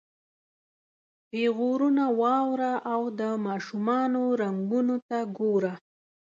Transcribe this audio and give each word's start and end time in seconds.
پیغورونه 1.29 2.05
واوره 2.21 2.73
او 2.93 3.01
د 3.19 3.21
ماشومانو 3.45 4.21
رنګونو 4.41 4.95
ته 5.07 5.17
ګوره. 5.37 5.73